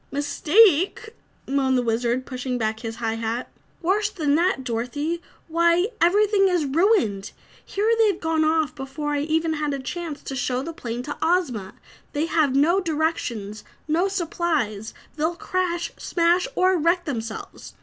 "Mistake!" 0.11 1.13
moaned 1.47 1.77
the 1.77 1.83
Wizard, 1.83 2.25
pushing 2.25 2.57
back 2.57 2.79
his 2.79 2.95
high 2.95 3.13
hat. 3.17 3.51
"Worse 3.83 4.09
than 4.09 4.33
that, 4.33 4.63
Dorothy! 4.63 5.21
Why, 5.47 5.89
everything 6.01 6.47
is 6.47 6.65
ruined! 6.65 7.33
Here 7.63 7.91
they've 7.99 8.19
gone 8.19 8.43
off 8.43 8.73
before 8.73 9.11
I 9.11 9.19
even 9.19 9.53
had 9.53 9.75
a 9.75 9.79
chance 9.79 10.23
to 10.23 10.35
show 10.35 10.63
the 10.63 10.73
plane 10.73 11.03
to 11.03 11.15
Ozma. 11.21 11.75
They 12.13 12.25
have 12.25 12.55
no 12.55 12.79
directions, 12.79 13.63
no 13.87 14.07
supplies; 14.07 14.95
they'll 15.17 15.35
crash, 15.35 15.91
smash 15.99 16.47
or 16.55 16.77
wreck 16.79 17.05
themselves. 17.05 17.75